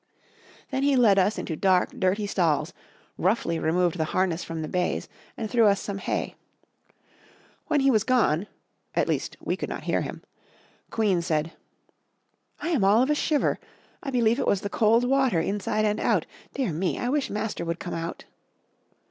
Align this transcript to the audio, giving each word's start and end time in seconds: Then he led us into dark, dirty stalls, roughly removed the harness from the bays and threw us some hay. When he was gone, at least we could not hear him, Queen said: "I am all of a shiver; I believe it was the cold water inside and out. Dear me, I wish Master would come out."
Then 0.71 0.81
he 0.81 0.95
led 0.95 1.19
us 1.19 1.37
into 1.37 1.55
dark, 1.55 1.91
dirty 1.91 2.25
stalls, 2.25 2.73
roughly 3.19 3.59
removed 3.59 3.99
the 3.99 4.05
harness 4.05 4.43
from 4.43 4.63
the 4.63 4.67
bays 4.67 5.07
and 5.37 5.47
threw 5.47 5.67
us 5.67 5.79
some 5.79 5.99
hay. 5.99 6.33
When 7.67 7.81
he 7.81 7.91
was 7.91 8.03
gone, 8.03 8.47
at 8.95 9.07
least 9.07 9.37
we 9.39 9.55
could 9.55 9.69
not 9.69 9.83
hear 9.83 10.01
him, 10.01 10.23
Queen 10.89 11.21
said: 11.21 11.51
"I 12.59 12.69
am 12.69 12.83
all 12.83 13.03
of 13.03 13.11
a 13.11 13.13
shiver; 13.15 13.59
I 14.01 14.09
believe 14.09 14.39
it 14.39 14.47
was 14.47 14.61
the 14.61 14.69
cold 14.71 15.03
water 15.03 15.39
inside 15.39 15.85
and 15.85 15.99
out. 15.99 16.25
Dear 16.55 16.73
me, 16.73 16.97
I 16.97 17.07
wish 17.09 17.29
Master 17.29 17.63
would 17.63 17.77
come 17.77 17.93
out." 17.93 18.25